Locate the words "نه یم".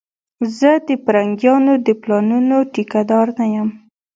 3.39-3.69